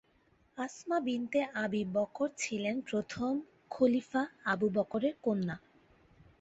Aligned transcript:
Asma 0.57 0.97
binte 0.99 1.39
Abi 1.55 1.81
Bakr 1.93 2.29
ছিলেন 2.37 2.75
প্রথম 2.81 3.31
খলিফা 3.69 4.21
আবু 4.45 4.67
বকরের 4.69 5.15
কন্যা। 5.23 5.55